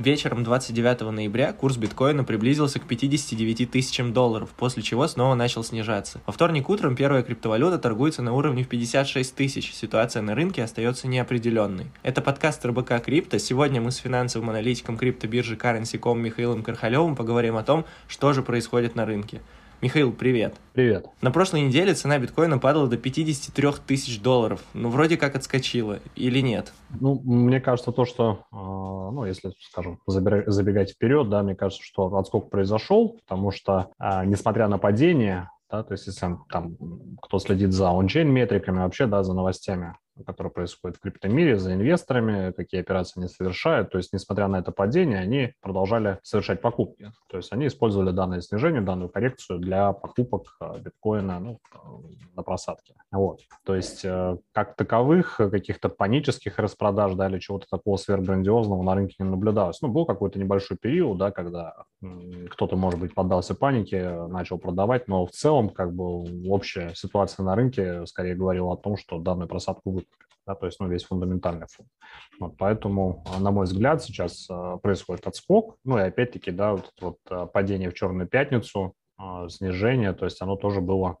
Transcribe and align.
Вечером 0.00 0.44
29 0.44 1.12
ноября 1.12 1.52
курс 1.52 1.76
биткоина 1.76 2.24
приблизился 2.24 2.80
к 2.80 2.84
59 2.84 3.70
тысячам 3.70 4.14
долларов, 4.14 4.48
после 4.56 4.82
чего 4.82 5.06
снова 5.06 5.34
начал 5.34 5.62
снижаться. 5.62 6.22
Во 6.24 6.32
вторник 6.32 6.70
утром 6.70 6.96
первая 6.96 7.22
криптовалюта 7.22 7.78
торгуется 7.78 8.22
на 8.22 8.32
уровне 8.32 8.64
в 8.64 8.68
56 8.68 9.34
тысяч. 9.34 9.74
Ситуация 9.74 10.22
на 10.22 10.34
рынке 10.34 10.64
остается 10.64 11.06
неопределенной. 11.06 11.88
Это 12.02 12.22
подкаст 12.22 12.64
РБК 12.64 13.04
Крипто. 13.04 13.38
Сегодня 13.38 13.82
мы 13.82 13.90
с 13.90 13.96
финансовым 13.96 14.48
аналитиком 14.48 14.96
криптобиржи 14.96 15.56
Currency.com 15.56 16.18
Михаилом 16.18 16.62
Кархалевым 16.62 17.14
поговорим 17.14 17.58
о 17.58 17.62
том, 17.62 17.84
что 18.08 18.32
же 18.32 18.40
происходит 18.42 18.94
на 18.94 19.04
рынке. 19.04 19.42
Михаил, 19.82 20.12
привет. 20.12 20.56
Привет. 20.74 21.06
На 21.22 21.30
прошлой 21.30 21.62
неделе 21.62 21.94
цена 21.94 22.18
биткоина 22.18 22.58
падала 22.58 22.86
до 22.86 22.98
53 22.98 23.68
тысяч 23.86 24.20
долларов. 24.20 24.60
Ну, 24.74 24.90
вроде 24.90 25.16
как 25.16 25.36
отскочила, 25.36 26.00
или 26.16 26.40
нет? 26.40 26.74
Ну, 27.00 27.18
мне 27.24 27.60
кажется, 27.60 27.90
то, 27.90 28.04
что, 28.04 28.44
а, 28.52 28.79
ну, 29.10 29.24
если, 29.24 29.52
скажем, 29.60 30.00
забегать 30.06 30.92
вперед, 30.92 31.28
да, 31.28 31.42
мне 31.42 31.54
кажется, 31.54 31.82
что 31.82 32.14
отскок 32.16 32.50
произошел, 32.50 33.18
потому 33.26 33.50
что, 33.50 33.90
а, 33.98 34.24
несмотря 34.24 34.68
на 34.68 34.78
падение, 34.78 35.50
да, 35.70 35.82
то 35.84 35.92
есть 35.92 36.06
если 36.06 36.36
там 36.48 36.76
кто 37.22 37.38
следит 37.38 37.72
за 37.72 37.90
ончейн 37.90 38.28
метриками, 38.28 38.78
вообще, 38.78 39.06
да, 39.06 39.22
за 39.22 39.34
новостями, 39.34 39.96
которое 40.24 40.50
происходит 40.50 40.96
в 40.96 41.00
криптомире, 41.00 41.58
за 41.58 41.74
инвесторами, 41.74 42.52
какие 42.52 42.80
операции 42.80 43.20
они 43.20 43.28
совершают. 43.28 43.90
То 43.90 43.98
есть, 43.98 44.12
несмотря 44.12 44.48
на 44.48 44.56
это 44.56 44.72
падение, 44.72 45.18
они 45.18 45.52
продолжали 45.60 46.18
совершать 46.22 46.60
покупки. 46.60 47.12
То 47.28 47.36
есть, 47.36 47.52
они 47.52 47.66
использовали 47.66 48.10
данное 48.10 48.40
снижение, 48.40 48.80
данную 48.80 49.08
коррекцию 49.08 49.58
для 49.58 49.92
покупок 49.92 50.56
э, 50.60 50.80
биткоина 50.80 51.40
ну, 51.40 51.58
э, 51.74 51.78
на 52.36 52.42
просадке. 52.42 52.94
Вот. 53.12 53.40
То 53.64 53.74
есть, 53.74 54.04
э, 54.04 54.36
как 54.52 54.76
таковых 54.76 55.36
каких-то 55.36 55.88
панических 55.88 56.58
распродаж 56.58 57.14
да, 57.14 57.28
или 57.28 57.38
чего-то 57.38 57.66
такого 57.70 57.96
сверхграндиозного 57.96 58.82
на 58.82 58.94
рынке 58.94 59.16
не 59.18 59.28
наблюдалось. 59.28 59.80
Ну, 59.82 59.88
был 59.88 60.06
какой-то 60.06 60.38
небольшой 60.38 60.76
период, 60.76 61.18
да, 61.18 61.30
когда 61.30 61.74
кто-то, 62.50 62.76
может 62.76 63.00
быть, 63.00 63.14
поддался 63.14 63.54
панике, 63.54 64.26
начал 64.26 64.58
продавать, 64.58 65.08
но 65.08 65.26
в 65.26 65.30
целом, 65.30 65.68
как 65.68 65.92
бы, 65.94 66.48
общая 66.48 66.92
ситуация 66.94 67.44
на 67.44 67.54
рынке 67.54 68.06
скорее 68.06 68.34
говорила 68.34 68.72
о 68.72 68.76
том, 68.76 68.96
что 68.96 69.18
данную 69.18 69.48
просадку 69.48 69.90
вы 69.90 70.04
да, 70.50 70.54
то 70.54 70.66
есть 70.66 70.80
ну, 70.80 70.88
весь 70.88 71.04
фундаментальный 71.04 71.66
фонд. 71.68 71.88
Вот, 72.40 72.56
поэтому, 72.58 73.24
на 73.38 73.50
мой 73.50 73.66
взгляд, 73.66 74.02
сейчас 74.02 74.48
э, 74.50 74.78
происходит 74.82 75.26
отскок. 75.26 75.76
Ну 75.84 75.98
и 75.98 76.02
опять-таки, 76.02 76.50
да, 76.50 76.72
вот, 76.72 76.92
вот 77.00 77.18
э, 77.30 77.46
падение 77.52 77.90
в 77.90 77.94
черную 77.94 78.28
пятницу, 78.28 78.94
снижение, 79.48 80.14
то 80.14 80.24
есть 80.24 80.40
оно 80.40 80.56
тоже 80.56 80.80
было 80.80 81.18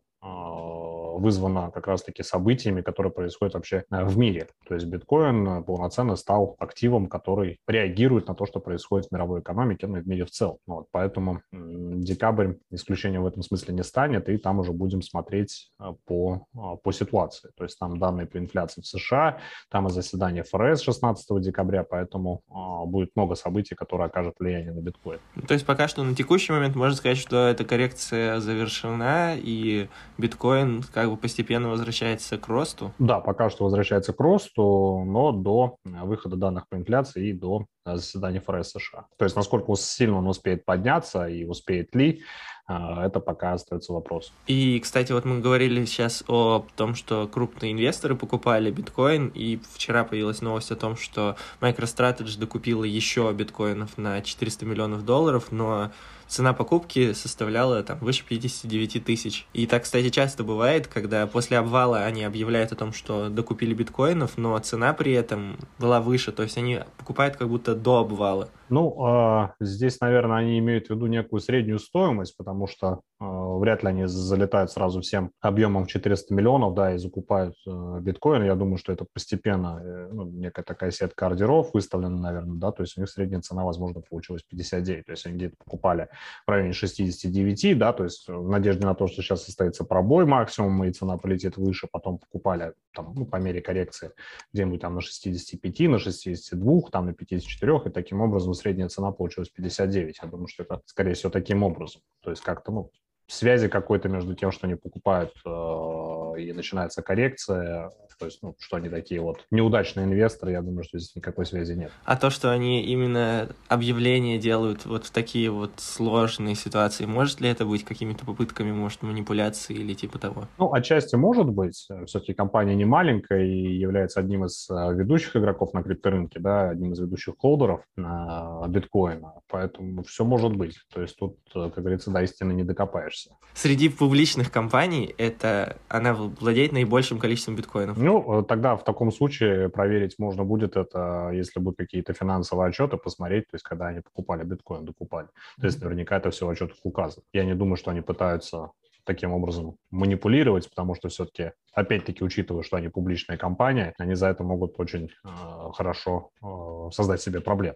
вызвано 1.20 1.70
как 1.70 1.86
раз-таки 1.86 2.22
событиями, 2.22 2.80
которые 2.80 3.12
происходят 3.12 3.54
вообще 3.54 3.84
э, 3.90 4.04
в 4.04 4.18
мире. 4.18 4.48
То 4.66 4.74
есть 4.74 4.86
биткоин 4.86 5.48
э, 5.48 5.62
полноценно 5.62 6.16
стал 6.16 6.56
активом, 6.58 7.06
который 7.06 7.58
реагирует 7.68 8.28
на 8.28 8.34
то, 8.34 8.46
что 8.46 8.60
происходит 8.60 9.08
в 9.08 9.12
мировой 9.12 9.40
экономике, 9.40 9.86
ну 9.86 9.98
и 9.98 10.00
в 10.00 10.08
мире 10.08 10.24
в 10.24 10.30
целом. 10.30 10.56
Вот, 10.66 10.86
поэтому 10.90 11.42
декабрь 11.52 12.54
исключением 12.70 13.22
в 13.22 13.26
этом 13.26 13.42
смысле 13.42 13.74
не 13.74 13.84
станет, 13.84 14.28
и 14.28 14.38
там 14.38 14.58
уже 14.58 14.72
будем 14.72 15.02
смотреть 15.02 15.70
э, 15.78 15.92
по, 16.06 16.46
по 16.82 16.92
ситуации. 16.92 17.50
То 17.56 17.64
есть 17.64 17.78
там 17.78 17.98
данные 17.98 18.26
по 18.26 18.38
инфляции 18.38 18.80
в 18.80 18.86
США, 18.86 19.38
там 19.70 19.86
и 19.86 19.90
заседание 19.90 20.42
ФРС 20.42 20.80
16 20.82 21.40
декабря, 21.40 21.84
поэтому 21.84 22.42
будет 22.86 23.10
много 23.14 23.34
событий, 23.34 23.74
которые 23.74 24.06
окажут 24.06 24.36
влияние 24.38 24.72
на 24.72 24.80
биткоин. 24.80 25.18
То 25.46 25.54
есть 25.54 25.66
пока 25.66 25.88
что 25.88 26.02
на 26.02 26.14
текущий 26.14 26.52
момент 26.52 26.76
можно 26.76 26.96
сказать, 26.96 27.18
что 27.18 27.48
эта 27.48 27.64
коррекция 27.64 28.40
завершена, 28.40 29.34
и 29.36 29.88
биткоин 30.18 30.82
как 30.92 31.09
бы 31.10 31.16
постепенно 31.16 31.68
возвращается 31.68 32.38
к 32.38 32.48
росту? 32.48 32.92
Да, 32.98 33.20
пока 33.20 33.50
что 33.50 33.64
возвращается 33.64 34.12
к 34.12 34.20
росту, 34.20 35.04
но 35.04 35.32
до 35.32 35.76
э, 35.84 36.04
выхода 36.04 36.36
данных 36.36 36.68
по 36.68 36.76
инфляции 36.76 37.28
и 37.28 37.32
до 37.32 37.66
э, 37.84 37.96
заседания 37.96 38.40
ФРС 38.40 38.70
США. 38.70 39.06
То 39.16 39.24
есть 39.24 39.36
насколько 39.36 39.74
сильно 39.76 40.18
он 40.18 40.26
успеет 40.26 40.64
подняться 40.64 41.26
и 41.26 41.44
успеет 41.44 41.94
ли, 41.94 42.22
это 42.70 43.20
пока 43.20 43.54
остается 43.54 43.92
вопрос. 43.92 44.32
И, 44.46 44.78
кстати, 44.80 45.12
вот 45.12 45.24
мы 45.24 45.40
говорили 45.40 45.84
сейчас 45.84 46.22
о 46.28 46.64
том, 46.76 46.94
что 46.94 47.26
крупные 47.26 47.72
инвесторы 47.72 48.14
покупали 48.14 48.70
биткоин, 48.70 49.28
и 49.34 49.60
вчера 49.74 50.04
появилась 50.04 50.40
новость 50.40 50.70
о 50.70 50.76
том, 50.76 50.96
что 50.96 51.36
MicroStrategy 51.60 52.38
докупила 52.38 52.84
еще 52.84 53.32
биткоинов 53.32 53.98
на 53.98 54.20
400 54.20 54.66
миллионов 54.66 55.04
долларов, 55.04 55.48
но 55.50 55.90
цена 56.30 56.52
покупки 56.52 57.12
составляла 57.12 57.82
там 57.82 57.98
выше 57.98 58.24
59 58.24 59.04
тысяч. 59.04 59.46
И 59.52 59.66
так, 59.66 59.82
кстати, 59.82 60.10
часто 60.10 60.44
бывает, 60.44 60.86
когда 60.86 61.26
после 61.26 61.58
обвала 61.58 62.04
они 62.04 62.22
объявляют 62.22 62.72
о 62.72 62.76
том, 62.76 62.92
что 62.92 63.28
докупили 63.28 63.74
биткоинов, 63.74 64.38
но 64.38 64.56
цена 64.58 64.92
при 64.94 65.12
этом 65.12 65.58
была 65.78 66.00
выше, 66.00 66.30
то 66.30 66.44
есть 66.44 66.56
они 66.56 66.80
покупают 66.98 67.36
как 67.36 67.48
будто 67.48 67.74
до 67.74 67.98
обвала. 67.98 68.48
Ну, 68.70 69.04
а, 69.04 69.54
здесь, 69.60 70.00
наверное, 70.00 70.38
они 70.38 70.58
имеют 70.58 70.86
в 70.86 70.90
виду 70.90 71.06
некую 71.06 71.40
среднюю 71.40 71.78
стоимость, 71.78 72.36
потому 72.36 72.66
что 72.68 73.00
вряд 73.20 73.82
ли 73.82 73.90
они 73.90 74.06
залетают 74.06 74.70
сразу 74.70 75.02
всем 75.02 75.32
объемом 75.40 75.86
400 75.86 76.32
миллионов, 76.34 76.74
да, 76.74 76.94
и 76.94 76.98
закупают 76.98 77.54
э, 77.66 77.98
биткоин. 78.00 78.44
Я 78.44 78.54
думаю, 78.54 78.78
что 78.78 78.92
это 78.92 79.04
постепенно, 79.12 79.80
э, 79.82 80.08
ну, 80.10 80.24
некая 80.24 80.62
такая 80.62 80.90
сетка 80.90 81.26
ордеров 81.26 81.74
выставлена, 81.74 82.16
наверное, 82.16 82.56
да, 82.56 82.72
то 82.72 82.82
есть 82.82 82.96
у 82.96 83.00
них 83.00 83.10
средняя 83.10 83.42
цена, 83.42 83.64
возможно, 83.64 84.00
получилась 84.00 84.42
59, 84.42 85.04
то 85.04 85.12
есть 85.12 85.26
они 85.26 85.36
где-то 85.36 85.56
покупали 85.62 86.08
в 86.46 86.50
районе 86.50 86.72
69, 86.72 87.78
да, 87.78 87.92
то 87.92 88.04
есть 88.04 88.26
в 88.26 88.48
надежде 88.48 88.86
на 88.86 88.94
то, 88.94 89.06
что 89.06 89.22
сейчас 89.22 89.44
состоится 89.44 89.84
пробой 89.84 90.24
максимум, 90.24 90.82
и 90.84 90.92
цена 90.92 91.18
полетит 91.18 91.58
выше, 91.58 91.88
потом 91.92 92.18
покупали 92.18 92.72
там, 92.94 93.12
ну, 93.14 93.26
по 93.26 93.36
мере 93.36 93.60
коррекции 93.60 94.12
где-нибудь 94.52 94.80
там 94.80 94.94
на 94.94 95.00
65, 95.00 95.80
на 95.88 95.98
62, 95.98 96.80
там 96.90 97.06
на 97.06 97.12
54, 97.12 97.82
и 97.84 97.90
таким 97.90 98.22
образом 98.22 98.54
средняя 98.54 98.88
цена 98.88 99.12
получилась 99.12 99.50
59. 99.50 100.20
Я 100.22 100.28
думаю, 100.28 100.48
что 100.48 100.62
это, 100.62 100.80
скорее 100.86 101.14
всего, 101.14 101.30
таким 101.30 101.62
образом. 101.62 102.02
То 102.22 102.30
есть 102.30 102.42
как-то, 102.42 102.72
ну, 102.72 102.90
связи 103.32 103.68
какой-то 103.68 104.08
между 104.08 104.34
тем, 104.34 104.52
что 104.52 104.66
они 104.66 104.74
покупают, 104.76 105.32
э, 105.44 106.29
и 106.44 106.52
начинается 106.52 107.02
коррекция, 107.02 107.90
то 108.20 108.26
есть, 108.26 108.40
ну, 108.42 108.54
что 108.58 108.76
они 108.76 108.90
такие 108.90 109.22
вот 109.22 109.46
неудачные 109.50 110.04
инвесторы, 110.04 110.52
я 110.52 110.60
думаю, 110.60 110.84
что 110.84 110.98
здесь 110.98 111.16
никакой 111.16 111.46
связи 111.46 111.72
нет. 111.72 111.90
А 112.04 112.16
то, 112.16 112.28
что 112.28 112.52
они 112.52 112.84
именно 112.84 113.48
объявления 113.68 114.38
делают 114.38 114.84
вот 114.84 115.06
в 115.06 115.10
такие 115.10 115.50
вот 115.50 115.72
сложные 115.78 116.54
ситуации, 116.54 117.06
может 117.06 117.40
ли 117.40 117.48
это 117.48 117.64
быть 117.64 117.82
какими-то 117.82 118.26
попытками, 118.26 118.72
может, 118.72 119.02
манипуляции 119.02 119.74
или 119.74 119.94
типа 119.94 120.18
того? 120.18 120.48
Ну, 120.58 120.70
отчасти 120.70 121.16
может 121.16 121.46
быть. 121.46 121.88
Все-таки 122.04 122.34
компания 122.34 122.74
не 122.74 122.84
маленькая 122.84 123.46
и 123.46 123.78
является 123.78 124.20
одним 124.20 124.44
из 124.44 124.68
э, 124.68 124.74
ведущих 124.92 125.36
игроков 125.36 125.72
на 125.72 125.82
крипторынке, 125.82 126.40
да, 126.40 126.68
одним 126.68 126.92
из 126.92 127.00
ведущих 127.00 127.36
холдеров 127.38 127.80
на 127.96 128.66
биткоина, 128.68 129.32
поэтому 129.48 130.02
все 130.02 130.26
может 130.26 130.54
быть. 130.54 130.76
То 130.92 131.00
есть 131.00 131.16
тут, 131.16 131.38
э, 131.54 131.70
как 131.74 131.82
говорится, 131.82 132.10
до 132.10 132.20
истины 132.20 132.52
не 132.52 132.64
докопаешься. 132.64 133.30
Среди 133.54 133.88
публичных 133.88 134.52
компаний 134.52 135.14
это 135.16 135.78
она 135.88 136.12
владеет 136.40 136.72
наибольшим 136.72 137.18
количеством 137.18 137.56
биткоинов. 137.56 137.96
Ну, 137.98 138.40
э, 138.40 138.44
тогда 138.44 138.76
в 138.76 138.84
таком 138.84 139.10
случае 139.12 139.68
проверить 139.68 140.18
можно 140.18 140.44
будет 140.44 140.76
это, 140.76 141.30
если 141.32 141.60
будут 141.60 141.78
какие-то 141.78 142.12
финансовые 142.12 142.68
отчеты, 142.68 142.96
посмотреть, 142.96 143.44
то 143.48 143.54
есть 143.54 143.64
когда 143.64 143.88
они 143.88 144.00
покупали 144.00 144.44
биткоин, 144.44 144.84
докупали. 144.84 145.28
То 145.60 145.66
есть 145.66 145.80
наверняка 145.82 146.16
это 146.16 146.30
все 146.30 146.46
в 146.46 146.50
отчетах 146.50 146.76
указано. 146.82 147.22
Я 147.32 147.44
не 147.44 147.54
думаю, 147.54 147.76
что 147.76 147.90
они 147.90 148.00
пытаются 148.00 148.70
таким 149.04 149.32
образом 149.32 149.76
манипулировать, 149.90 150.68
потому 150.68 150.94
что 150.94 151.08
все-таки, 151.08 151.52
опять-таки, 151.72 152.22
учитывая, 152.22 152.62
что 152.62 152.76
они 152.76 152.88
публичная 152.88 153.36
компания, 153.36 153.94
они 153.98 154.14
за 154.14 154.28
это 154.28 154.44
могут 154.44 154.78
очень 154.78 155.10
э, 155.24 155.28
хорошо 155.72 156.30
э, 156.42 156.90
создать 156.92 157.20
себе 157.20 157.40
проблем 157.40 157.74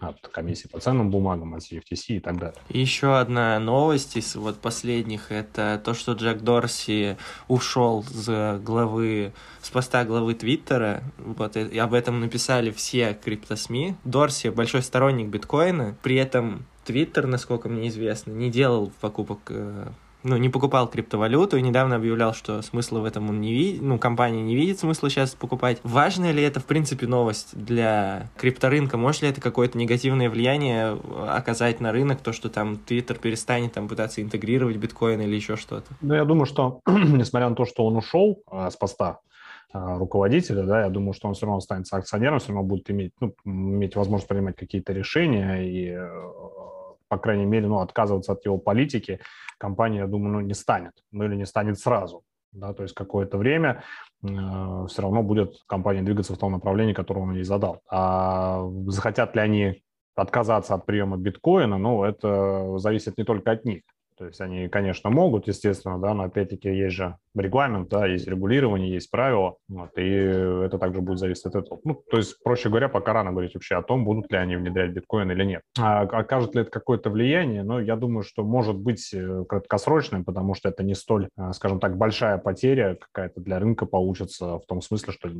от 0.00 0.28
комиссии 0.28 0.68
по 0.68 0.80
ценным 0.80 1.10
бумагам, 1.10 1.54
от 1.54 1.62
CFTC 1.62 2.16
и 2.16 2.20
так 2.20 2.38
далее. 2.38 2.60
еще 2.68 3.18
одна 3.18 3.58
новость 3.58 4.16
из 4.16 4.34
вот 4.36 4.58
последних, 4.58 5.30
это 5.30 5.80
то, 5.84 5.94
что 5.94 6.12
Джек 6.12 6.40
Дорси 6.40 7.16
ушел 7.48 8.04
с 8.04 8.58
главы, 8.64 9.32
с 9.62 9.70
поста 9.70 10.04
главы 10.04 10.34
Твиттера, 10.34 11.02
вот, 11.18 11.56
и 11.56 11.78
об 11.78 11.94
этом 11.94 12.20
написали 12.20 12.70
все 12.70 13.14
криптосми. 13.14 13.96
Дорси 14.04 14.48
большой 14.48 14.82
сторонник 14.82 15.28
биткоина, 15.28 15.96
при 16.02 16.16
этом 16.16 16.64
Твиттер, 16.84 17.26
насколько 17.26 17.68
мне 17.68 17.88
известно, 17.88 18.32
не 18.32 18.50
делал 18.50 18.92
покупок 19.00 19.38
э, 19.48 19.88
ну, 20.22 20.36
не 20.36 20.48
покупал 20.48 20.88
криптовалюту 20.88 21.56
и 21.56 21.62
недавно 21.62 21.96
объявлял, 21.96 22.34
что 22.34 22.62
смысла 22.62 23.00
в 23.00 23.04
этом 23.04 23.28
он 23.28 23.40
не 23.40 23.52
видит, 23.52 23.82
ну, 23.82 23.98
компания 23.98 24.42
не 24.42 24.54
видит 24.54 24.78
смысла 24.78 25.10
сейчас 25.10 25.34
покупать. 25.34 25.78
Важно 25.82 26.30
ли 26.30 26.42
это, 26.42 26.60
в 26.60 26.64
принципе, 26.64 27.06
новость 27.06 27.56
для 27.56 28.28
крипторынка? 28.36 28.96
Может 28.96 29.22
ли 29.22 29.28
это 29.28 29.40
какое-то 29.40 29.78
негативное 29.78 30.30
влияние 30.30 30.98
оказать 31.28 31.80
на 31.80 31.92
рынок, 31.92 32.20
то, 32.20 32.32
что 32.32 32.48
там 32.48 32.76
Твиттер 32.76 33.18
перестанет 33.18 33.72
там 33.72 33.88
пытаться 33.88 34.22
интегрировать 34.22 34.76
биткоин 34.76 35.20
или 35.20 35.34
еще 35.34 35.56
что-то? 35.56 35.86
Ну, 36.00 36.14
я 36.14 36.24
думаю, 36.24 36.46
что, 36.46 36.80
несмотря 36.86 37.48
на 37.48 37.54
то, 37.54 37.64
что 37.64 37.86
он 37.86 37.96
ушел 37.96 38.42
а, 38.50 38.70
с 38.70 38.76
поста, 38.76 39.20
а, 39.72 39.98
руководителя, 39.98 40.64
да, 40.64 40.82
я 40.82 40.88
думаю, 40.88 41.12
что 41.12 41.28
он 41.28 41.34
все 41.34 41.46
равно 41.46 41.58
останется 41.58 41.96
акционером, 41.96 42.40
все 42.40 42.48
равно 42.48 42.64
будет 42.64 42.90
иметь, 42.90 43.12
ну, 43.20 43.34
иметь 43.44 43.94
возможность 43.94 44.28
принимать 44.28 44.56
какие-то 44.56 44.92
решения 44.92 45.62
и, 45.62 45.90
э, 45.90 46.08
по 47.10 47.18
крайней 47.18 47.44
мере, 47.44 47.66
ну, 47.66 47.80
отказываться 47.80 48.32
от 48.32 48.44
его 48.44 48.56
политики 48.56 49.18
компания, 49.58 49.98
я 49.98 50.06
думаю, 50.06 50.32
ну, 50.32 50.40
не 50.40 50.54
станет, 50.54 50.92
ну 51.10 51.24
или 51.24 51.34
не 51.34 51.44
станет 51.44 51.78
сразу. 51.78 52.22
Да, 52.52 52.72
то 52.72 52.82
есть 52.82 52.94
какое-то 52.94 53.36
время 53.36 53.82
э, 54.22 54.26
все 54.88 55.02
равно 55.02 55.22
будет 55.22 55.54
компания 55.66 56.02
двигаться 56.02 56.34
в 56.34 56.38
том 56.38 56.52
направлении, 56.52 56.94
которое 56.94 57.20
он 57.20 57.34
ей 57.34 57.44
задал. 57.44 57.80
А 57.88 58.64
захотят 58.86 59.34
ли 59.34 59.40
они 59.40 59.82
отказаться 60.14 60.74
от 60.74 60.86
приема 60.86 61.16
биткоина, 61.16 61.78
ну, 61.78 62.04
это 62.04 62.78
зависит 62.78 63.18
не 63.18 63.24
только 63.24 63.50
от 63.50 63.64
них. 63.64 63.82
То 64.20 64.26
есть 64.26 64.38
они, 64.42 64.68
конечно, 64.68 65.08
могут, 65.08 65.48
естественно, 65.48 65.98
да, 65.98 66.12
но 66.12 66.24
опять-таки 66.24 66.68
есть 66.68 66.94
же 66.94 67.16
регламент, 67.34 67.88
да, 67.88 68.04
есть 68.06 68.28
регулирование, 68.28 68.92
есть 68.92 69.10
правила, 69.10 69.56
вот, 69.66 69.96
и 69.96 70.02
это 70.02 70.78
также 70.78 71.00
будет 71.00 71.18
зависеть 71.18 71.46
от 71.46 71.54
этого. 71.54 71.80
Ну, 71.84 72.02
то 72.10 72.18
есть, 72.18 72.36
проще 72.42 72.68
говоря, 72.68 72.90
пока 72.90 73.14
рано 73.14 73.30
говорить 73.30 73.54
вообще 73.54 73.76
о 73.76 73.82
том, 73.82 74.04
будут 74.04 74.30
ли 74.30 74.36
они 74.36 74.56
внедрять 74.56 74.90
биткоин 74.90 75.30
или 75.30 75.44
нет. 75.44 75.62
А 75.78 76.02
окажет 76.02 76.54
ли 76.54 76.60
это 76.60 76.70
какое-то 76.70 77.08
влияние? 77.08 77.62
Ну, 77.62 77.80
я 77.80 77.96
думаю, 77.96 78.22
что 78.22 78.44
может 78.44 78.76
быть 78.76 79.08
э, 79.14 79.44
краткосрочным, 79.48 80.26
потому 80.26 80.52
что 80.52 80.68
это 80.68 80.82
не 80.82 80.94
столь, 80.94 81.30
э, 81.38 81.52
скажем 81.54 81.80
так, 81.80 81.96
большая 81.96 82.36
потеря 82.36 82.98
какая-то 83.00 83.40
для 83.40 83.58
рынка 83.58 83.86
получится 83.86 84.58
в 84.58 84.66
том 84.66 84.82
смысле, 84.82 85.14
что 85.14 85.30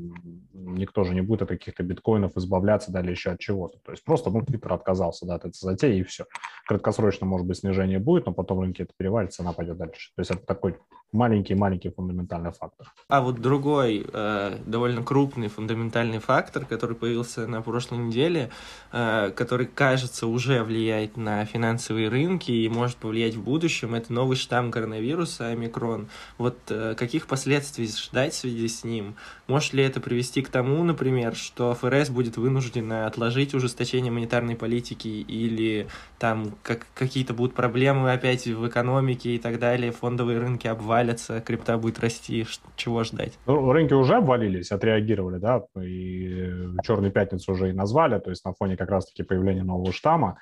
никто 0.54 1.04
же 1.04 1.12
не 1.12 1.20
будет 1.20 1.42
от 1.42 1.50
каких-то 1.50 1.82
биткоинов 1.82 2.34
избавляться, 2.38 2.92
далее 2.92 3.12
еще 3.12 3.32
от 3.32 3.40
чего-то. 3.40 3.78
То 3.84 3.90
есть 3.90 4.04
просто, 4.04 4.30
ну, 4.30 4.40
Твиттер 4.40 4.72
отказался 4.72 5.26
да, 5.26 5.34
от 5.34 5.44
этой 5.44 5.58
затеи, 5.58 5.98
и 5.98 6.02
все. 6.02 6.24
Краткосрочно, 6.66 7.26
может 7.26 7.46
быть, 7.46 7.58
снижение 7.58 7.98
будет, 7.98 8.24
но 8.24 8.32
потом 8.32 8.69
рынке 8.70 8.84
это 8.84 8.92
перевалится, 8.96 9.42
она 9.42 9.52
пойдет 9.52 9.76
дальше. 9.76 10.10
То 10.14 10.20
есть 10.20 10.30
это 10.30 10.44
такой 10.46 10.76
маленький-маленький 11.12 11.90
фундаментальный 11.90 12.52
фактор. 12.52 12.92
А 13.08 13.20
вот 13.20 13.40
другой 13.40 14.06
э, 14.12 14.58
довольно 14.66 15.02
крупный 15.02 15.48
фундаментальный 15.48 16.18
фактор, 16.18 16.64
который 16.64 16.94
появился 16.94 17.46
на 17.46 17.62
прошлой 17.62 17.98
неделе, 17.98 18.50
э, 18.92 19.32
который, 19.34 19.66
кажется, 19.66 20.26
уже 20.26 20.62
влияет 20.62 21.16
на 21.16 21.44
финансовые 21.44 22.08
рынки 22.08 22.52
и 22.52 22.68
может 22.68 22.96
повлиять 22.96 23.34
в 23.34 23.42
будущем, 23.42 23.94
это 23.94 24.12
новый 24.12 24.36
штамм 24.36 24.70
коронавируса, 24.70 25.48
омикрон. 25.48 26.08
Вот 26.38 26.56
э, 26.68 26.94
каких 26.96 27.26
последствий 27.26 27.88
ждать 27.88 28.32
в 28.32 28.36
связи 28.36 28.68
с 28.68 28.84
ним? 28.84 29.16
Может 29.48 29.72
ли 29.72 29.82
это 29.82 30.00
привести 30.00 30.42
к 30.42 30.48
тому, 30.48 30.84
например, 30.84 31.34
что 31.34 31.74
ФРС 31.74 32.10
будет 32.10 32.36
вынуждена 32.36 33.06
отложить 33.06 33.52
ужесточение 33.52 34.12
монетарной 34.12 34.54
политики 34.54 35.08
или 35.08 35.88
там 36.20 36.54
как, 36.62 36.86
какие-то 36.94 37.34
будут 37.34 37.54
проблемы 37.54 38.12
опять 38.12 38.46
в 38.46 38.59
экономике 38.68 39.34
и 39.34 39.38
так 39.38 39.58
далее, 39.58 39.92
фондовые 39.92 40.38
рынки 40.38 40.66
обвалятся, 40.66 41.40
крипта 41.40 41.78
будет 41.78 41.98
расти, 42.00 42.46
чего 42.76 43.04
ждать? 43.04 43.38
Ну, 43.46 43.72
рынки 43.72 43.94
уже 43.94 44.16
обвалились, 44.16 44.72
отреагировали, 44.72 45.38
да, 45.38 45.62
и 45.82 46.52
«Черную 46.82 47.12
пятницу» 47.12 47.52
уже 47.52 47.70
и 47.70 47.72
назвали, 47.72 48.18
то 48.18 48.30
есть 48.30 48.44
на 48.44 48.52
фоне 48.52 48.76
как 48.76 48.90
раз-таки 48.90 49.22
появления 49.22 49.62
нового 49.62 49.92
штамма, 49.92 50.38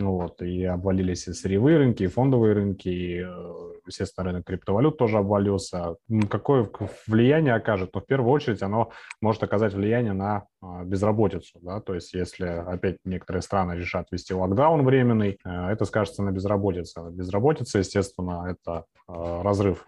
вот, 0.00 0.42
и 0.42 0.64
обвалились 0.64 1.26
и 1.26 1.32
сырьевые 1.32 1.78
рынки, 1.78 2.04
и 2.04 2.06
фондовые 2.06 2.54
рынки, 2.54 2.88
и, 2.88 3.20
э, 3.20 3.72
естественно, 3.86 4.26
рынок 4.26 4.46
криптовалют 4.46 4.96
тоже 4.96 5.18
обвалился. 5.18 5.96
Какое 6.30 6.68
влияние 7.08 7.54
окажет? 7.54 7.90
Ну, 7.94 8.00
в 8.00 8.06
первую 8.06 8.30
очередь, 8.30 8.62
оно 8.62 8.90
может 9.20 9.42
оказать 9.42 9.74
влияние 9.74 10.12
на 10.12 10.46
а, 10.62 10.84
безработицу, 10.84 11.58
да, 11.62 11.80
то 11.80 11.94
есть 11.94 12.14
если 12.14 12.46
опять 12.46 12.98
некоторые 13.04 13.42
страны 13.42 13.72
решат 13.72 14.06
ввести 14.10 14.34
локдаун 14.34 14.84
временный, 14.84 15.38
э, 15.44 15.68
это 15.70 15.84
скажется 15.84 16.22
на 16.22 16.30
безработице. 16.30 17.00
Безработица, 17.10 17.78
естественно, 17.78 18.46
это 18.48 18.84
э, 19.08 19.42
разрыв 19.42 19.84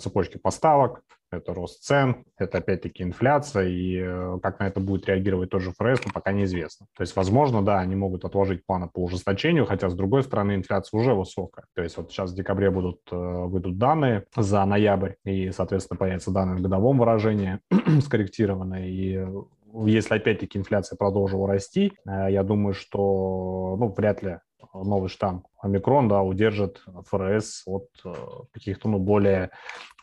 цепочки 0.00 0.38
поставок, 0.38 1.02
это 1.36 1.54
рост 1.54 1.82
цен, 1.82 2.24
это 2.36 2.58
опять-таки 2.58 3.02
инфляция, 3.02 3.68
и 3.68 3.98
э, 4.00 4.38
как 4.42 4.60
на 4.60 4.68
это 4.68 4.80
будет 4.80 5.06
реагировать 5.06 5.50
тоже 5.50 5.72
ФРС, 5.72 6.00
ну, 6.04 6.12
пока 6.12 6.32
неизвестно. 6.32 6.86
То 6.96 7.02
есть, 7.02 7.16
возможно, 7.16 7.62
да, 7.62 7.80
они 7.80 7.96
могут 7.96 8.24
отложить 8.24 8.64
планы 8.66 8.88
по 8.92 9.02
ужесточению, 9.02 9.66
хотя, 9.66 9.88
с 9.88 9.94
другой 9.94 10.22
стороны, 10.22 10.54
инфляция 10.54 10.98
уже 10.98 11.14
высокая. 11.14 11.66
То 11.74 11.82
есть, 11.82 11.96
вот 11.96 12.10
сейчас 12.10 12.32
в 12.32 12.34
декабре 12.34 12.70
будут, 12.70 13.00
э, 13.10 13.16
выйдут 13.16 13.78
данные 13.78 14.24
за 14.36 14.64
ноябрь, 14.64 15.14
и, 15.24 15.50
соответственно, 15.50 15.98
появятся 15.98 16.30
данные 16.30 16.58
в 16.58 16.62
годовом 16.62 16.98
выражении 16.98 17.58
скорректированные, 18.02 18.90
и 18.90 19.16
э, 19.16 19.42
если 19.86 20.16
опять-таки 20.16 20.58
инфляция 20.58 20.98
продолжила 20.98 21.48
расти, 21.48 21.94
я 22.04 22.42
думаю, 22.42 22.74
что 22.74 23.74
ну, 23.80 23.88
вряд 23.96 24.22
ли 24.22 24.38
новый 24.74 25.08
штамм 25.08 25.44
омикрон, 25.60 26.08
да, 26.08 26.22
удержит 26.22 26.82
ФРС 27.06 27.62
от 27.66 27.88
э, 28.04 28.12
каких-то, 28.52 28.88
ну, 28.88 28.98
более 28.98 29.50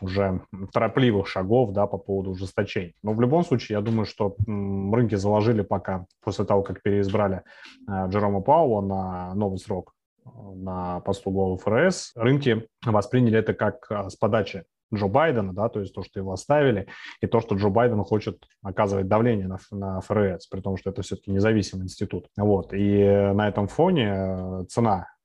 уже 0.02 0.42
торопливых 0.72 1.28
шагов, 1.28 1.72
да, 1.72 1.88
по 1.88 1.98
поводу 1.98 2.32
ужесточений. 2.32 2.96
Но 3.04 3.14
в 3.14 3.22
любом 3.22 3.44
случае, 3.44 3.78
я 3.78 3.82
думаю, 3.82 4.06
что 4.06 4.36
рынки 4.48 5.16
заложили 5.16 5.62
пока, 5.62 6.06
после 6.22 6.46
того, 6.46 6.62
как 6.62 6.82
переизбрали 6.82 7.42
э, 7.88 8.08
Джерома 8.08 8.42
Пауэлла 8.42 8.82
на 8.82 9.34
новый 9.36 9.58
срок 9.58 9.94
э, 10.26 10.30
на 10.30 11.00
посту 11.02 11.32
главы 11.32 11.58
ФРС, 11.58 12.14
рынки 12.16 12.68
восприняли 12.86 13.40
это 13.40 13.54
как 13.54 13.92
с 13.92 14.16
подачи 14.16 14.64
Джо 14.94 15.08
Байдена, 15.08 15.54
да, 15.54 15.70
то 15.70 15.80
есть 15.80 15.94
то, 15.94 16.04
что 16.04 16.20
его 16.20 16.32
оставили, 16.32 16.88
и 17.22 17.28
то, 17.28 17.40
что 17.40 17.56
Джо 17.56 17.70
Байден 17.70 18.04
хочет 18.04 18.44
оказывать 18.64 19.08
давление 19.08 19.48
на, 19.48 19.58
на 19.72 20.02
ФРС, 20.02 20.48
при 20.48 20.62
том, 20.62 20.78
что 20.78 20.90
это 20.90 21.02
все-таки 21.02 21.32
независимый 21.32 21.86
институт. 21.86 22.28
Вот, 22.38 22.74
и 22.74 23.04
на 23.34 23.48
этом 23.48 23.68
фоне 23.68 24.66
цена 24.70 25.00
а, 25.00 25.19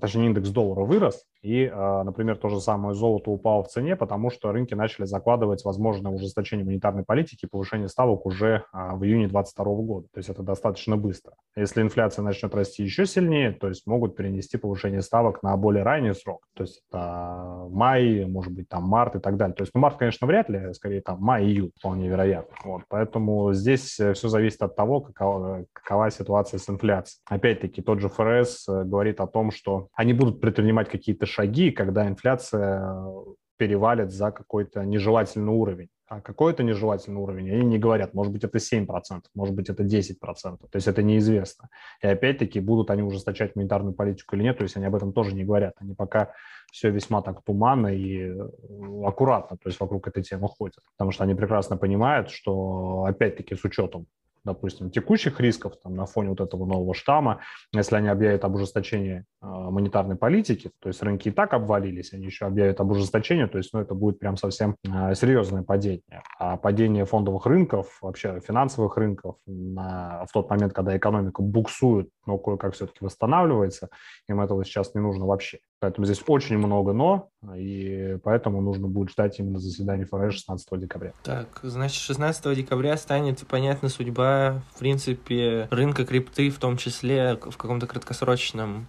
точнее 0.00 0.26
индекс 0.26 0.50
доллара 0.50 0.84
вырос, 0.84 1.24
и, 1.42 1.70
а, 1.72 2.04
например, 2.04 2.36
то 2.36 2.48
же 2.48 2.60
самое 2.60 2.94
золото 2.94 3.30
упало 3.30 3.64
в 3.64 3.68
цене, 3.68 3.96
потому 3.96 4.30
что 4.30 4.52
рынки 4.52 4.74
начали 4.74 5.06
закладывать 5.06 5.64
возможное 5.64 6.12
ужесточение 6.12 6.66
монетарной 6.66 7.02
политики 7.02 7.46
и 7.46 7.48
повышение 7.48 7.88
ставок 7.88 8.26
уже 8.26 8.64
а, 8.72 8.94
в 8.94 9.04
июне 9.04 9.28
2022 9.28 9.64
года. 9.82 10.06
То 10.12 10.18
есть 10.18 10.28
это 10.28 10.42
достаточно 10.42 10.96
быстро. 10.96 11.32
Если 11.56 11.80
инфляция 11.80 12.22
начнет 12.22 12.54
расти 12.54 12.82
еще 12.82 13.06
сильнее, 13.06 13.52
то 13.52 13.68
есть 13.68 13.86
могут 13.86 14.16
перенести 14.16 14.58
повышение 14.58 15.00
ставок 15.00 15.42
на 15.42 15.56
более 15.56 15.82
ранний 15.82 16.12
срок. 16.12 16.46
То 16.54 16.64
есть 16.64 16.82
это 16.88 17.66
май, 17.70 18.26
может 18.26 18.52
быть, 18.52 18.68
там 18.68 18.84
март 18.84 19.16
и 19.16 19.18
так 19.18 19.36
далее. 19.36 19.54
То 19.54 19.62
есть 19.62 19.72
ну, 19.74 19.80
март, 19.80 19.96
конечно, 19.96 20.26
вряд 20.26 20.50
ли, 20.50 20.74
скорее 20.74 21.00
там 21.00 21.20
май-июль 21.20 21.70
вполне 21.78 22.08
вероятно. 22.08 22.54
Вот. 22.64 22.82
Поэтому 22.88 23.52
здесь 23.54 23.98
э, 23.98 24.12
все 24.12 24.28
зависит 24.28 24.60
от 24.62 24.76
того, 24.76 25.00
какова, 25.00 25.64
какова 25.72 26.10
ситуация 26.10 26.58
с 26.58 26.68
инфляцией. 26.68 27.20
Опять-таки, 27.26 27.80
тот 27.80 28.00
же 28.00 28.08
ФРС 28.08 28.68
э, 28.68 28.84
говорит 28.84 29.20
о 29.20 29.26
том, 29.26 29.39
что 29.50 29.88
они 29.94 30.12
будут 30.12 30.42
предпринимать 30.42 30.90
какие-то 30.90 31.24
шаги, 31.24 31.70
когда 31.70 32.06
инфляция 32.06 32.94
перевалит 33.56 34.10
за 34.10 34.30
какой-то 34.30 34.84
нежелательный 34.84 35.52
уровень. 35.52 35.88
А 36.08 36.20
какой 36.20 36.52
это 36.52 36.64
нежелательный 36.64 37.20
уровень, 37.20 37.50
они 37.50 37.62
не 37.62 37.78
говорят. 37.78 38.14
Может 38.14 38.32
быть, 38.32 38.42
это 38.42 38.58
7%, 38.58 38.86
может 39.34 39.54
быть, 39.54 39.70
это 39.70 39.84
10%. 39.84 40.16
То 40.18 40.58
есть 40.74 40.88
это 40.88 41.02
неизвестно. 41.04 41.68
И 42.02 42.06
опять-таки, 42.08 42.58
будут 42.58 42.90
они 42.90 43.02
ужесточать 43.02 43.54
монетарную 43.54 43.94
политику 43.94 44.34
или 44.34 44.42
нет, 44.42 44.58
то 44.58 44.64
есть 44.64 44.76
они 44.76 44.86
об 44.86 44.96
этом 44.96 45.12
тоже 45.12 45.36
не 45.36 45.44
говорят. 45.44 45.74
Они 45.78 45.94
пока 45.94 46.32
все 46.72 46.90
весьма 46.90 47.22
так 47.22 47.42
туманно 47.44 47.88
и 47.88 48.32
аккуратно, 49.04 49.56
то 49.56 49.68
есть 49.68 49.78
вокруг 49.78 50.08
этой 50.08 50.24
темы 50.24 50.48
ходят. 50.48 50.80
Потому 50.96 51.12
что 51.12 51.22
они 51.22 51.34
прекрасно 51.34 51.76
понимают, 51.76 52.30
что 52.30 53.04
опять-таки 53.06 53.54
с 53.54 53.64
учетом 53.64 54.06
допустим, 54.44 54.90
текущих 54.90 55.40
рисков 55.40 55.74
там, 55.82 55.94
на 55.94 56.06
фоне 56.06 56.30
вот 56.30 56.40
этого 56.40 56.64
нового 56.66 56.94
штамма, 56.94 57.40
если 57.72 57.96
они 57.96 58.08
объявят 58.08 58.44
об 58.44 58.54
ужесточении 58.54 59.24
э, 59.42 59.46
монетарной 59.46 60.16
политики, 60.16 60.70
то 60.80 60.88
есть 60.88 61.02
рынки 61.02 61.28
и 61.28 61.30
так 61.30 61.54
обвалились, 61.54 62.12
они 62.12 62.26
еще 62.26 62.46
объявят 62.46 62.80
об 62.80 62.90
ужесточении, 62.90 63.46
то 63.46 63.58
есть 63.58 63.72
ну, 63.72 63.80
это 63.80 63.94
будет 63.94 64.18
прям 64.18 64.36
совсем 64.36 64.76
э, 64.84 65.14
серьезное 65.14 65.62
падение. 65.62 66.22
А 66.38 66.56
падение 66.56 67.04
фондовых 67.04 67.46
рынков, 67.46 67.98
вообще 68.00 68.40
финансовых 68.40 68.96
рынков 68.96 69.36
на, 69.46 70.24
в 70.26 70.32
тот 70.32 70.48
момент, 70.50 70.72
когда 70.72 70.96
экономика 70.96 71.42
буксует, 71.42 72.08
но 72.26 72.38
кое-как 72.38 72.74
все-таки 72.74 73.04
восстанавливается, 73.04 73.88
им 74.28 74.40
этого 74.40 74.64
сейчас 74.64 74.94
не 74.94 75.00
нужно 75.00 75.26
вообще. 75.26 75.58
Поэтому 75.80 76.04
здесь 76.04 76.22
очень 76.26 76.58
много 76.58 76.92
«но», 76.92 77.30
и 77.56 78.18
поэтому 78.22 78.60
нужно 78.60 78.86
будет 78.86 79.10
ждать 79.10 79.38
именно 79.38 79.58
заседания 79.58 80.04
ФРС 80.04 80.34
16 80.34 80.78
декабря. 80.78 81.14
Так, 81.22 81.60
значит, 81.62 82.02
16 82.02 82.54
декабря 82.54 82.98
станет 82.98 83.46
понятна 83.46 83.88
судьба, 83.88 84.62
в 84.74 84.78
принципе, 84.78 85.68
рынка 85.70 86.04
крипты, 86.04 86.50
в 86.50 86.58
том 86.58 86.76
числе 86.76 87.36
в 87.36 87.56
каком-то 87.56 87.86
краткосрочном 87.86 88.88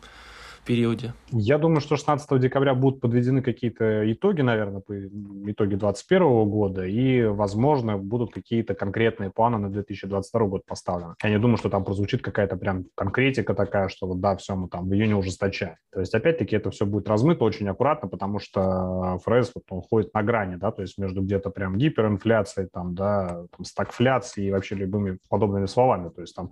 периоде? 0.65 1.13
Я 1.31 1.57
думаю, 1.57 1.81
что 1.81 1.95
16 1.95 2.39
декабря 2.39 2.73
будут 2.73 3.01
подведены 3.01 3.41
какие-то 3.41 4.11
итоги, 4.11 4.41
наверное, 4.41 4.81
по 4.81 4.93
итоги 4.93 5.75
2021 5.75 6.49
года, 6.49 6.85
и, 6.85 7.23
возможно, 7.23 7.97
будут 7.97 8.33
какие-то 8.33 8.73
конкретные 8.73 9.31
планы 9.31 9.57
на 9.57 9.69
2022 9.69 10.45
год 10.47 10.65
поставлены. 10.65 11.15
Я 11.23 11.29
не 11.29 11.39
думаю, 11.39 11.57
что 11.57 11.69
там 11.69 11.83
прозвучит 11.83 12.21
какая-то 12.21 12.57
прям 12.57 12.85
конкретика 12.95 13.53
такая, 13.53 13.87
что 13.87 14.07
вот 14.07 14.19
да, 14.19 14.35
все, 14.35 14.55
мы 14.55 14.67
там 14.67 14.87
в 14.87 14.93
июне 14.93 15.15
ужесточаем. 15.15 15.75
То 15.93 15.99
есть, 15.99 16.13
опять-таки, 16.13 16.55
это 16.55 16.71
все 16.71 16.85
будет 16.85 17.07
размыто 17.07 17.43
очень 17.43 17.67
аккуратно, 17.67 18.07
потому 18.07 18.39
что 18.39 19.19
ФРС 19.23 19.51
вот, 19.55 19.63
он 19.69 19.81
ходит 19.81 20.13
на 20.13 20.23
грани, 20.23 20.55
да, 20.55 20.71
то 20.71 20.81
есть 20.81 20.97
между 20.97 21.21
где-то 21.21 21.49
прям 21.49 21.77
гиперинфляцией, 21.77 22.69
там, 22.71 22.95
да, 22.95 23.45
там, 23.55 23.65
стагфляцией 23.65 24.49
и 24.49 24.51
вообще 24.51 24.75
любыми 24.75 25.17
подобными 25.29 25.65
словами. 25.65 26.09
То 26.09 26.21
есть 26.21 26.35
там 26.35 26.51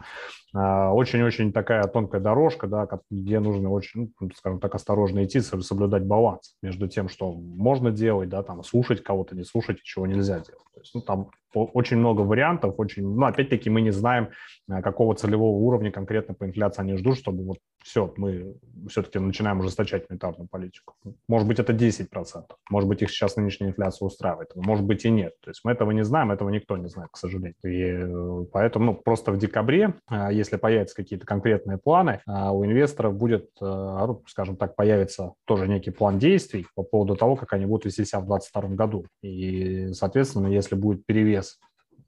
а, 0.53 0.91
очень-очень 0.93 1.53
такая 1.53 1.83
тонкая 1.83 2.21
дорожка, 2.21 2.67
да, 2.67 2.87
где 3.09 3.39
нужно 3.39 3.69
очень, 3.69 3.98
ну, 3.99 4.29
скажем 4.35 4.59
так, 4.59 4.75
осторожно 4.75 5.23
идти, 5.23 5.39
соблюдать 5.41 6.05
баланс 6.05 6.55
между 6.61 6.87
тем, 6.87 7.09
что 7.09 7.33
можно 7.33 7.91
делать, 7.91 8.29
да, 8.29 8.43
там, 8.43 8.63
слушать 8.63 9.03
кого-то, 9.03 9.35
не 9.35 9.43
слушать, 9.43 9.81
чего 9.83 10.07
нельзя 10.07 10.39
делать. 10.39 10.63
То 10.79 10.83
есть, 10.83 10.95
ну, 10.95 11.01
там 11.01 11.29
очень 11.53 11.97
много 11.97 12.21
вариантов, 12.21 12.75
очень, 12.77 13.03
ну, 13.03 13.25
опять-таки 13.25 13.69
мы 13.69 13.81
не 13.81 13.91
знаем, 13.91 14.29
э, 14.69 14.81
какого 14.81 15.15
целевого 15.15 15.57
уровня 15.57 15.91
конкретно 15.91 16.33
по 16.33 16.45
инфляции 16.45 16.81
они 16.81 16.97
ждут, 16.97 17.17
чтобы 17.17 17.43
вот 17.43 17.57
все, 17.83 18.13
мы 18.17 18.55
все-таки 18.89 19.19
начинаем 19.19 19.59
ужесточать 19.59 20.09
монетарную 20.09 20.47
политику. 20.49 20.95
Может 21.27 21.47
быть, 21.47 21.59
это 21.59 21.73
10%, 21.73 22.43
может 22.69 22.89
быть, 22.89 23.01
их 23.01 23.09
сейчас 23.09 23.35
нынешняя 23.35 23.69
инфляция 23.69 24.05
устраивает, 24.05 24.55
может 24.55 24.85
быть 24.85 25.05
и 25.05 25.09
нет. 25.09 25.33
То 25.41 25.49
есть 25.49 25.61
мы 25.63 25.71
этого 25.71 25.91
не 25.91 26.03
знаем, 26.03 26.31
этого 26.31 26.49
никто 26.49 26.77
не 26.77 26.87
знает, 26.87 27.09
к 27.11 27.17
сожалению. 27.17 27.55
И 27.63 27.81
э, 27.81 28.45
поэтому 28.51 28.85
ну, 28.85 28.93
просто 28.93 29.31
в 29.31 29.37
декабре, 29.37 29.95
э, 30.11 30.29
если 30.31 30.57
появятся 30.57 30.95
какие-то 30.95 31.25
конкретные 31.25 31.77
планы, 31.77 32.21
у 32.27 32.65
инвесторов 32.65 33.15
будет, 33.15 33.49
ну, 33.59 34.23
скажем 34.27 34.55
так, 34.55 34.75
появится 34.75 35.33
тоже 35.45 35.67
некий 35.67 35.91
план 35.91 36.19
действий 36.19 36.65
по 36.75 36.83
поводу 36.83 37.15
того, 37.15 37.35
как 37.35 37.53
они 37.53 37.65
будут 37.65 37.85
вести 37.85 38.05
себя 38.05 38.19
в 38.19 38.27
2022 38.27 38.75
году. 38.75 39.05
И, 39.21 39.91
соответственно, 39.93 40.47
если 40.47 40.68
будет 40.75 41.05
перевес 41.05 41.29
вес, 41.29 41.59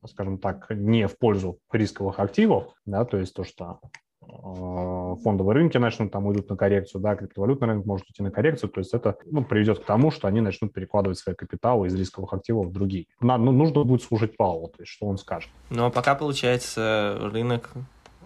скажем 0.09 0.37
так, 0.37 0.69
не 0.69 1.07
в 1.07 1.17
пользу 1.17 1.59
рисковых 1.71 2.19
активов, 2.19 2.73
да, 2.85 3.05
то 3.05 3.17
есть 3.17 3.33
то, 3.33 3.43
что 3.43 3.79
э, 4.21 5.15
фондовые 5.23 5.55
рынки 5.55 5.77
начнут 5.77 6.11
там 6.11 6.25
уйдут 6.25 6.49
на 6.49 6.57
коррекцию, 6.57 7.01
да, 7.01 7.15
криптовалютный 7.15 7.67
рынок 7.67 7.85
может 7.85 8.09
идти 8.09 8.23
на 8.23 8.31
коррекцию, 8.31 8.69
то 8.69 8.79
есть 8.79 8.93
это 8.93 9.17
ну, 9.25 9.43
приведет 9.43 9.79
к 9.79 9.85
тому, 9.85 10.11
что 10.11 10.27
они 10.27 10.41
начнут 10.41 10.73
перекладывать 10.73 11.19
свои 11.19 11.35
капиталы 11.35 11.87
из 11.87 11.95
рисковых 11.95 12.33
активов 12.33 12.67
в 12.67 12.71
другие. 12.71 13.05
Надо, 13.19 13.43
ну, 13.43 13.51
нужно 13.51 13.83
будет 13.83 14.03
слушать 14.03 14.37
Пауэлла, 14.37 14.69
то 14.69 14.81
есть 14.81 14.91
что 14.91 15.05
он 15.05 15.17
скажет. 15.17 15.49
Ну, 15.69 15.85
а 15.85 15.89
пока, 15.89 16.15
получается, 16.15 17.17
рынок 17.31 17.71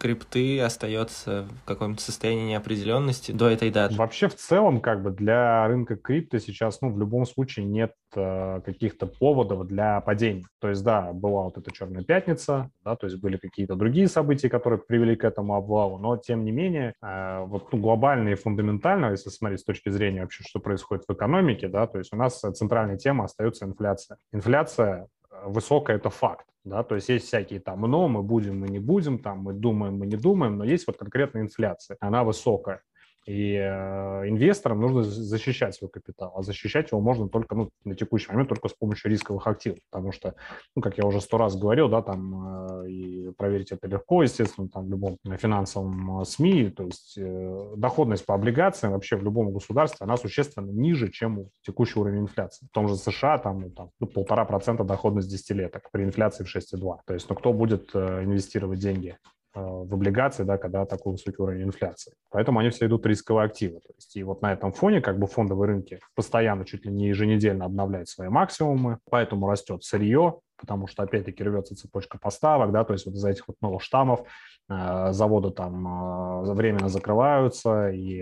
крипты 0.06 0.62
остается 0.62 1.48
в 1.64 1.66
каком-то 1.66 2.00
состоянии 2.00 2.52
неопределенности 2.52 3.32
до 3.32 3.50
этой 3.50 3.72
даты? 3.72 3.96
Вообще, 3.96 4.28
в 4.28 4.36
целом, 4.36 4.80
как 4.80 5.02
бы 5.02 5.10
для 5.10 5.68
рынка 5.68 5.96
крипты 5.96 6.40
сейчас, 6.40 6.80
ну, 6.82 6.92
в 6.92 7.00
любом 7.00 7.26
случае 7.26 7.66
нет 7.66 7.94
э, 8.16 8.62
каких-то 8.64 9.08
поводов 9.08 9.66
для 9.66 10.00
падений. 10.02 10.46
То 10.62 10.70
есть, 10.70 10.84
да, 10.84 11.12
была 11.12 11.46
вот 11.46 11.58
эта 11.58 11.72
черная 11.72 12.04
пятница, 12.04 12.70
да, 12.84 12.96
то 12.96 13.08
есть 13.08 13.20
были 13.20 13.38
какие-то 13.38 13.74
другие 13.74 14.08
события, 14.08 14.48
которые 14.48 14.80
привели 14.80 15.16
к 15.16 15.24
этому 15.24 15.56
обвалу, 15.56 15.98
но, 15.98 16.18
тем 16.18 16.46
не 16.46 16.52
менее, 16.52 16.94
э, 17.02 17.44
вот 17.48 17.74
ну, 17.74 17.80
глобально 17.80 18.30
и 18.30 18.36
фундаментально, 18.36 19.10
если 19.10 19.32
смотреть 19.32 19.62
с 19.62 19.64
точки 19.64 19.90
зрения 19.90 20.22
вообще, 20.22 20.44
что 20.48 20.60
происходит 20.60 21.06
в 21.08 21.14
экономике, 21.14 21.68
да, 21.68 21.88
то 21.88 21.98
есть 21.98 22.14
у 22.14 22.16
нас 22.16 22.40
центральная 22.40 22.98
тема 22.98 23.24
остается 23.24 23.66
инфляция. 23.66 24.18
Инфляция 24.32 25.08
высокая– 25.44 25.98
это 25.98 26.10
факт. 26.10 26.46
Да, 26.64 26.84
то 26.84 26.96
есть 26.96 27.10
есть 27.10 27.28
всякие 27.28 27.60
там, 27.60 27.82
но 27.82 28.08
мы 28.08 28.24
будем, 28.24 28.60
мы 28.60 28.70
не 28.70 28.80
будем, 28.80 29.20
там, 29.20 29.40
мы 29.40 29.54
думаем, 29.54 30.00
мы 30.00 30.08
не 30.08 30.16
думаем, 30.16 30.58
но 30.58 30.64
есть 30.64 30.88
вот 30.88 30.98
конкретная 30.98 31.44
инфляция, 31.44 31.96
она 32.00 32.24
высокая. 32.24 32.82
И 33.26 33.56
э, 33.56 34.30
инвесторам 34.30 34.82
нужно 34.82 35.04
защищать 35.04 35.74
свой 35.74 35.90
капитал, 35.90 36.34
а 36.36 36.44
защищать 36.44 36.92
его 36.92 37.02
можно 37.02 37.28
только 37.28 37.56
ну, 37.56 37.70
на 37.84 37.96
текущий 37.96 38.32
момент 38.32 38.50
только 38.50 38.68
с 38.68 38.74
помощью 38.74 39.10
рисковых 39.10 39.48
активов, 39.48 39.80
потому 39.90 40.12
что, 40.12 40.36
ну, 40.76 40.82
как 40.84 41.00
я 41.00 41.06
уже 41.06 41.22
сто 41.22 41.40
раз 41.40 41.58
говорил, 41.58 41.90
да, 41.90 42.04
там 42.04 42.84
э, 42.84 42.90
и 42.92 43.32
проверить 43.32 43.72
это 43.72 43.88
легко, 43.88 44.22
естественно, 44.22 44.70
там 44.70 44.86
в 44.86 44.90
любом 44.90 45.18
финансовом 45.40 46.22
э, 46.22 46.26
СМИ, 46.26 46.70
то 46.70 46.84
есть 46.84 47.18
э, 47.18 47.74
доходность 47.78 48.28
по 48.28 48.36
облигациям 48.36 48.94
вообще 48.94 49.16
в 49.16 49.24
любом 49.24 49.52
государстве, 49.52 50.04
она 50.04 50.18
существенно 50.18 50.70
ниже, 50.70 51.10
чем 51.10 51.50
текущий 51.64 52.00
уровень 52.00 52.22
инфляции. 52.22 52.68
В 52.68 52.70
том 52.70 52.88
же 52.88 52.96
США 52.96 53.40
там, 53.40 53.62
ну, 53.62 53.70
там 53.72 53.90
ну, 54.00 54.06
полтора 54.06 54.46
процента 54.46 54.84
доходность 54.84 55.30
десятилеток 55.30 55.90
при 55.92 56.04
инфляции 56.04 56.44
в 56.44 56.56
6,2. 56.56 56.98
То 57.08 57.14
есть, 57.16 57.28
ну, 57.28 57.36
кто 57.36 57.54
будет 57.54 57.90
э, 57.96 58.24
инвестировать 58.24 58.80
деньги 58.80 59.18
в 59.56 59.94
облигации, 59.94 60.44
да, 60.44 60.58
когда 60.58 60.86
такой 60.86 61.14
высокий 61.14 61.42
уровень 61.42 61.64
инфляции. 61.64 62.14
Поэтому 62.30 62.60
они 62.60 62.70
все 62.70 62.86
идут 62.86 63.06
рисковые 63.06 63.46
активы. 63.46 63.80
То 63.80 63.94
есть, 63.96 64.16
и 64.16 64.24
вот 64.24 64.42
на 64.42 64.54
этом 64.54 64.72
фоне 64.72 65.02
как 65.02 65.18
бы 65.18 65.28
фондовые 65.28 65.68
рынки 65.68 66.00
постоянно, 66.16 66.66
чуть 66.66 66.86
ли 66.86 66.92
не 66.92 67.08
еженедельно 67.08 67.66
обновляют 67.66 68.10
свои 68.10 68.30
максимумы, 68.30 69.00
поэтому 69.10 69.50
растет 69.50 69.84
сырье, 69.84 70.40
потому 70.58 70.88
что 70.88 71.04
опять-таки 71.04 71.44
рвется 71.44 71.76
цепочка 71.76 72.18
поставок, 72.18 72.72
да, 72.72 72.84
то 72.84 72.94
есть 72.94 73.06
вот 73.06 73.16
из-за 73.16 73.30
этих 73.30 73.48
вот 73.48 73.58
новых 73.62 73.82
штаммов 73.82 74.22
э, 74.70 75.08
заводы 75.12 75.52
там 75.52 76.44
э, 76.44 76.54
временно 76.54 76.90
закрываются, 76.90 77.90
и 77.90 78.18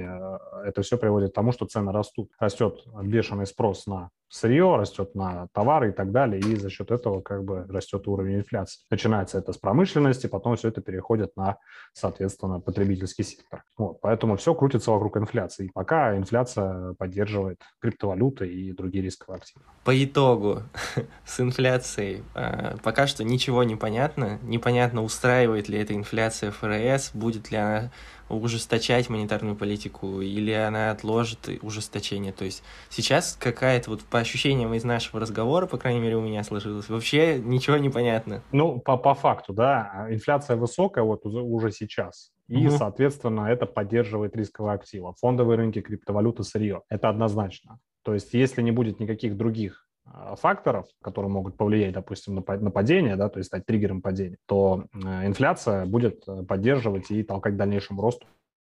это 0.66 0.82
все 0.82 0.98
приводит 0.98 1.32
к 1.32 1.36
тому, 1.36 1.52
что 1.52 1.66
цены 1.66 1.92
растут. 1.92 2.32
Растет 2.40 2.86
бешеный 3.04 3.46
спрос 3.46 3.88
на 3.88 4.10
сырье, 4.34 4.75
растет 4.75 5.13
на 5.13 5.48
товары 5.54 5.90
и 5.90 5.92
так 5.92 6.12
далее, 6.12 6.40
и 6.40 6.56
за 6.56 6.70
счет 6.72 6.90
этого 6.90 7.22
как 7.22 7.44
бы 7.44 7.66
растет 7.70 8.08
уровень 8.08 8.38
инфляции. 8.38 8.82
Начинается 8.90 9.38
это 9.38 9.54
с 9.54 9.58
промышленности, 9.58 10.25
потом 10.25 10.56
все 10.56 10.70
это 10.70 10.82
переходит 10.82 11.36
на, 11.36 11.58
соответственно, 11.94 12.60
потребительский 12.60 13.24
сектор. 13.24 13.63
Вот, 13.78 14.02
поэтому 14.02 14.36
все 14.38 14.56
крутится 14.56 14.90
вокруг 14.90 15.18
инфляции. 15.18 15.68
И 15.68 15.72
пока 15.72 16.18
инфляция 16.18 16.94
поддерживает 16.94 17.62
криптовалюты 17.80 18.48
и 18.52 18.74
другие 18.74 19.04
рисковые 19.04 19.38
активы. 19.38 19.66
По 19.84 20.04
итогу 20.04 20.63
с 21.25 21.40
инфляцией 21.40 22.24
э, 22.34 22.78
пока 22.84 23.06
что 23.06 23.24
ничего 23.24 23.63
не 23.63 23.75
понятно. 23.75 24.40
Непонятно, 24.42 25.04
устраивает 25.04 25.70
ли 25.70 25.78
эта 25.78 25.94
инфляция 25.94 26.50
ФРС, 26.50 27.12
будет 27.13 27.52
ли 27.52 27.58
она 27.58 27.92
ужесточать 28.34 29.10
монетарную 29.10 29.56
политику, 29.56 30.22
или 30.22 30.52
она 30.52 30.92
отложит 30.92 31.50
ужесточение. 31.62 32.34
То 32.34 32.46
есть 32.46 32.63
сейчас 32.90 33.38
какая-то 33.40 33.92
вот 33.92 34.02
по 34.02 34.20
ощущениям 34.20 34.74
из 34.74 34.84
нашего 34.84 35.20
разговора, 35.20 35.66
по 35.66 35.78
крайней 35.78 36.00
мере, 36.00 36.18
у 36.18 36.22
меня 36.22 36.44
сложилось, 36.44 36.90
вообще 36.90 37.40
ничего 37.40 37.78
не 37.78 37.90
понятно. 37.90 38.42
Ну, 38.52 38.80
по, 38.80 38.98
по 38.98 39.13
факту, 39.13 39.54
да, 39.54 40.08
инфляция 40.10 40.56
высокая 40.56 41.04
вот 41.04 41.25
уже, 41.25 41.42
уже 41.42 41.72
сейчас. 41.72 42.32
И, 42.48 42.68
угу. 42.68 42.78
соответственно, 42.78 43.48
это 43.48 43.66
поддерживает 43.66 44.36
рисковые 44.36 44.75
активы. 44.75 45.13
Фондовые 45.20 45.58
рынки, 45.58 45.82
криптовалюты, 45.82 46.44
сырье. 46.44 46.82
Это 46.90 47.10
однозначно. 47.10 47.80
То 48.04 48.13
есть, 48.13 48.34
если 48.34 48.62
не 48.62 48.72
будет 48.72 49.00
никаких 49.00 49.38
других 49.38 49.88
факторов, 50.36 50.88
которые 51.01 51.31
могут 51.31 51.57
повлиять, 51.57 51.93
допустим, 51.93 52.36
на 52.36 52.72
падение, 52.72 53.15
да, 53.15 53.29
то 53.29 53.39
есть 53.39 53.48
стать 53.48 53.65
триггером 53.65 54.01
падения, 54.01 54.38
то 54.45 54.86
э, 54.93 55.25
инфляция 55.25 55.86
будет 55.86 56.27
э, 56.27 56.43
поддерживать 56.43 57.10
и 57.12 57.24
толкать 57.24 57.53
к 57.53 57.57
дальнейшему 57.57 58.01
росту 58.01 58.27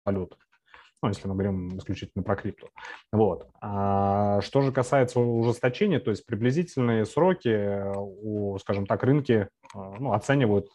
валют. 0.05 0.37
Ну, 1.03 1.09
если 1.09 1.29
мы 1.29 1.35
говорим 1.35 1.79
исключительно 1.79 2.23
про 2.23 2.37
крипту. 2.37 2.69
Вот. 3.11 3.49
А 3.63 4.43
что 4.43 4.61
же 4.61 4.71
касается 4.71 5.21
ужесточения, 5.21 5.99
то 5.99 6.11
есть 6.11 6.27
приблизительные 6.27 7.07
сроки 7.07 7.49
э, 7.49 7.95
у, 7.97 8.59
скажем 8.59 8.87
так, 8.87 9.03
рынки 9.05 9.49
ну, 9.73 10.13
оценивают 10.13 10.69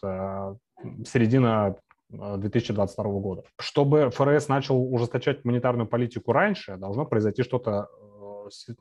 середина 1.06 1.76
2022 2.10 3.04
года. 3.20 3.44
Чтобы 3.60 4.10
ФРС 4.10 4.48
начал 4.48 4.82
ужесточать 4.94 5.44
монетарную 5.44 5.88
политику 5.88 6.32
раньше, 6.32 6.78
должно 6.78 7.06
произойти 7.06 7.44
что-то 7.44 7.90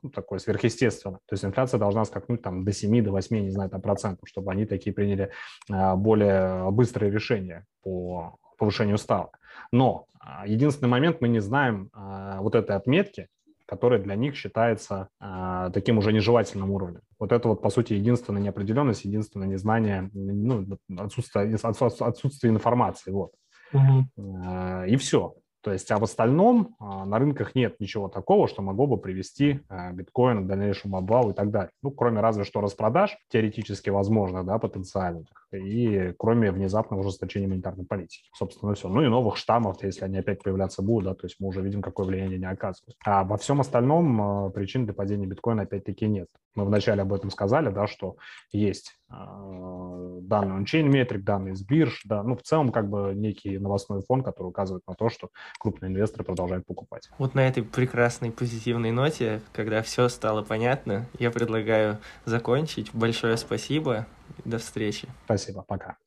ну, 0.01 0.09
такое 0.09 0.39
сверхъестественно. 0.39 1.19
То 1.27 1.33
есть 1.33 1.45
инфляция 1.45 1.79
должна 1.79 2.05
скакнуть 2.05 2.41
там 2.41 2.63
до 2.63 2.71
7, 2.71 3.03
до 3.03 3.11
8, 3.11 3.37
не 3.39 3.49
знаю, 3.51 3.69
там, 3.69 3.81
процентов, 3.81 4.27
чтобы 4.27 4.51
они 4.51 4.65
такие 4.65 4.93
приняли 4.93 5.31
а, 5.69 5.95
более 5.95 6.69
быстрые 6.71 7.11
решения 7.11 7.65
по 7.83 8.37
повышению 8.57 8.97
ставок. 8.97 9.39
Но 9.71 10.07
а, 10.19 10.47
единственный 10.47 10.89
момент, 10.89 11.21
мы 11.21 11.27
не 11.27 11.39
знаем 11.39 11.89
а, 11.93 12.41
вот 12.41 12.55
этой 12.55 12.75
отметки, 12.75 13.27
которая 13.65 13.99
для 13.99 14.15
них 14.15 14.35
считается 14.35 15.09
э, 15.19 15.71
таким 15.73 15.97
уже 15.97 16.13
нежелательным 16.13 16.69
уровнем. 16.69 17.01
Вот 17.17 17.31
это 17.31 17.47
вот, 17.47 17.61
по 17.61 17.69
сути, 17.69 17.93
единственная 17.93 18.41
неопределенность, 18.41 19.05
единственное 19.05 19.47
незнание, 19.47 20.09
ну, 20.13 20.77
отсутствие, 20.97 21.55
отсутствие 21.55 22.53
информации. 22.53 23.11
Вот. 23.11 23.31
Угу. 23.73 24.07
Э, 24.17 24.87
и 24.87 24.95
все. 24.97 25.35
То 25.65 25.73
есть, 25.73 25.89
а 25.89 25.97
в 25.97 26.03
остальном 26.03 26.75
а, 26.79 27.05
на 27.05 27.17
рынках 27.17 27.55
нет 27.55 27.79
ничего 27.79 28.07
такого, 28.07 28.47
что 28.47 28.61
могло 28.61 28.85
бы 28.85 28.97
привести 28.97 29.61
а, 29.67 29.91
биткоин 29.91 30.43
к 30.43 30.47
дальнейшему 30.47 30.97
обвалу 30.97 31.31
и 31.31 31.33
так 31.33 31.49
далее. 31.49 31.71
Ну, 31.81 31.89
кроме 31.89 32.21
разве 32.21 32.43
что 32.43 32.61
распродаж, 32.61 33.17
теоретически 33.29 33.89
возможно, 33.89 34.43
да, 34.43 34.59
потенциальных, 34.59 35.25
и 35.57 36.13
кроме 36.17 36.51
внезапного 36.51 37.01
ужесточения 37.01 37.47
монетарной 37.47 37.85
политики. 37.85 38.29
Собственно, 38.33 38.73
все. 38.73 38.89
Ну 38.89 39.01
и 39.01 39.07
новых 39.07 39.37
штаммов, 39.37 39.83
если 39.83 40.05
они 40.05 40.17
опять 40.17 40.43
появляться 40.43 40.81
будут, 40.81 41.05
да, 41.05 41.13
то 41.15 41.25
есть 41.25 41.37
мы 41.39 41.47
уже 41.47 41.61
видим, 41.61 41.81
какое 41.81 42.05
влияние 42.05 42.37
они 42.37 42.45
оказывают. 42.45 42.95
А 43.05 43.23
во 43.23 43.37
всем 43.37 43.61
остальном 43.61 44.21
а, 44.21 44.49
причин 44.49 44.85
для 44.85 44.93
падения 44.93 45.25
биткоина 45.25 45.63
опять-таки 45.63 46.07
нет. 46.07 46.27
Мы 46.55 46.65
вначале 46.65 47.01
об 47.01 47.13
этом 47.13 47.29
сказали, 47.29 47.69
да, 47.69 47.85
что 47.85 48.15
есть 48.51 48.97
данные 49.09 50.63
on-chain 50.63 50.83
метрик, 50.83 51.23
данные 51.23 51.53
из 51.53 51.63
бирж, 51.63 52.01
да, 52.05 52.23
ну, 52.23 52.35
в 52.35 52.41
целом, 52.41 52.71
как 52.71 52.89
бы 52.89 53.13
некий 53.13 53.57
новостной 53.57 54.01
фон, 54.01 54.23
который 54.23 54.47
указывает 54.47 54.83
на 54.87 54.95
то, 54.95 55.09
что 55.09 55.29
крупные 55.59 55.91
инвесторы 55.91 56.23
продолжают 56.23 56.65
покупать. 56.65 57.09
Вот 57.17 57.35
на 57.35 57.47
этой 57.47 57.63
прекрасной 57.63 58.31
позитивной 58.31 58.91
ноте, 58.91 59.41
когда 59.53 59.81
все 59.81 60.09
стало 60.09 60.43
понятно, 60.43 61.05
я 61.19 61.29
предлагаю 61.29 61.99
закончить. 62.25 62.89
Большое 62.93 63.37
спасибо. 63.37 64.07
До 64.45 64.57
встречи. 64.57 65.07
Спасибо. 65.25 65.63
Пока. 65.63 65.97